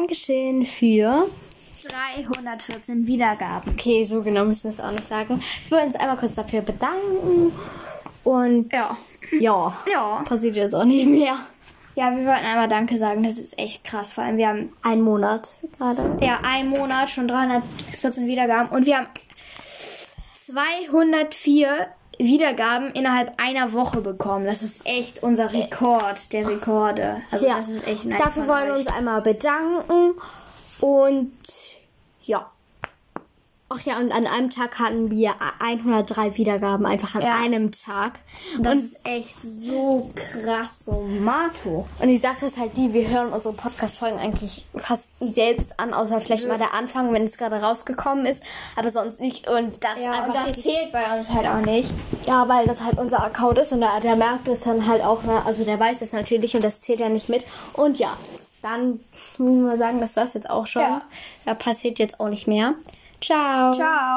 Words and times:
Dankeschön 0.00 0.66
für. 0.66 1.26
314 1.88 3.06
Wiedergaben. 3.06 3.72
Okay, 3.72 4.04
so 4.04 4.20
genau 4.20 4.44
müssen 4.44 4.64
wir 4.64 4.70
es 4.72 4.80
auch 4.80 4.90
nicht 4.90 5.04
sagen. 5.04 5.40
Wir 5.68 5.70
wollen 5.78 5.86
uns 5.86 5.96
einmal 5.96 6.18
kurz 6.18 6.34
dafür 6.34 6.60
bedanken. 6.60 7.50
Und 8.22 8.70
Ja. 8.72 8.94
ja, 9.40 9.74
Ja. 9.90 10.22
passiert 10.26 10.56
jetzt 10.56 10.74
auch 10.74 10.84
nicht 10.84 11.06
mehr. 11.06 11.36
Ja, 11.94 12.10
wir 12.14 12.26
wollten 12.26 12.44
einmal 12.44 12.68
Danke 12.68 12.98
sagen. 12.98 13.22
Das 13.22 13.38
ist 13.38 13.58
echt 13.58 13.84
krass. 13.84 14.12
Vor 14.12 14.24
allem, 14.24 14.36
wir 14.36 14.48
haben 14.48 14.70
Ein 14.82 15.00
Monat 15.00 15.48
gerade. 15.78 16.18
ja 16.20 16.40
einen 16.46 16.68
Monat 16.68 17.08
schon 17.08 17.26
314 17.26 18.26
Wiedergaben 18.26 18.68
und 18.76 18.84
wir 18.84 18.98
haben 18.98 19.06
204 20.34 21.86
Wiedergaben 22.18 22.90
innerhalb 22.92 23.32
einer 23.40 23.72
Woche 23.72 24.00
bekommen. 24.00 24.46
Das 24.46 24.62
ist 24.62 24.86
echt 24.86 25.22
unser 25.22 25.52
Rekord 25.52 26.32
der 26.32 26.48
Rekorde. 26.48 27.20
Also 27.30 27.46
Ja, 27.46 27.56
das 27.56 27.68
ist 27.68 27.86
echt 27.86 28.04
nice. 28.04 28.22
dafür 28.22 28.48
wollen 28.48 28.68
wir 28.68 28.74
uns 28.74 28.86
einmal 28.86 29.22
bedanken. 29.22 30.14
Und 30.80 31.32
ja. 32.22 32.50
Ach 33.68 33.80
ja, 33.80 33.98
und 33.98 34.12
an 34.12 34.28
einem 34.28 34.48
Tag 34.50 34.78
hatten 34.78 35.10
wir 35.10 35.34
103 35.58 36.36
Wiedergaben, 36.36 36.86
einfach 36.86 37.16
an 37.16 37.22
Ja. 37.22 37.36
einem 37.42 37.72
Tag. 37.72 38.20
Das 38.60 38.74
Und, 38.74 38.78
ist 38.84 38.98
echt 39.04 39.42
so 39.42 40.08
krass, 40.14 40.84
so 40.84 41.00
Mato. 41.02 41.84
und 41.98 42.06
die 42.06 42.16
Sache 42.16 42.46
ist 42.46 42.58
halt 42.58 42.76
die, 42.76 42.92
wir 42.94 43.08
hören 43.08 43.32
unsere 43.32 43.54
Podcast-Folgen 43.54 44.18
eigentlich 44.20 44.66
fast 44.76 45.10
selbst 45.18 45.80
an, 45.80 45.94
außer 45.94 46.20
vielleicht 46.20 46.46
mal 46.46 46.58
der 46.58 46.74
Anfang, 46.74 47.12
wenn 47.12 47.24
es 47.24 47.38
gerade 47.38 47.56
rausgekommen 47.60 48.24
ist, 48.26 48.40
aber 48.76 48.88
sonst 48.90 49.20
nicht. 49.20 49.48
Und 49.48 49.82
das 49.82 50.00
Ja, 50.00 50.26
und 50.26 50.34
das 50.36 50.60
zählt 50.62 50.92
bei 50.92 51.18
uns 51.18 51.32
halt 51.32 51.48
auch 51.48 51.66
nicht. 51.66 51.90
Ja, 52.24 52.48
weil 52.48 52.66
das 52.66 52.82
halt 52.82 52.98
unser 52.98 53.24
Account 53.24 53.58
ist 53.58 53.72
und 53.72 53.80
der, 53.80 53.98
der 54.00 54.14
merkt 54.14 54.46
es 54.46 54.60
dann 54.60 54.86
halt 54.86 55.02
auch, 55.02 55.24
ne? 55.24 55.42
also 55.44 55.64
der 55.64 55.80
weiß 55.80 55.98
das 55.98 56.12
natürlich 56.12 56.54
und 56.54 56.62
das 56.62 56.82
zählt 56.82 57.00
ja 57.00 57.08
nicht 57.08 57.28
mit. 57.28 57.44
Und 57.72 57.98
ja, 57.98 58.16
dann 58.62 59.00
muss 59.38 59.38
man 59.40 59.76
sagen, 59.76 60.00
das 60.00 60.16
war's 60.16 60.34
jetzt 60.34 60.48
auch 60.50 60.68
schon. 60.68 60.82
Ja. 60.82 61.02
Da 61.44 61.54
passiert 61.54 61.98
jetzt 61.98 62.20
auch 62.20 62.28
nicht 62.28 62.46
mehr. 62.46 62.74
Tchau. 63.26 63.72
Tchau. 63.74 64.16